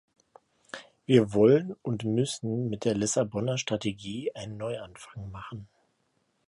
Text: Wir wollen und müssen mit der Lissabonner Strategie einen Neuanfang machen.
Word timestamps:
Wir 1.05 1.31
wollen 1.31 1.75
und 1.83 2.05
müssen 2.05 2.71
mit 2.71 2.85
der 2.85 2.95
Lissabonner 2.95 3.59
Strategie 3.59 4.31
einen 4.33 4.57
Neuanfang 4.57 5.29
machen. 5.29 5.69